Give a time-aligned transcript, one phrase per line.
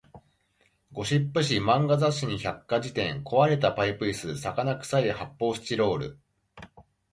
[0.93, 6.19] ゴシップ誌、漫画雑誌に百科事典、壊れたパイプ椅子、魚臭い発砲スチロール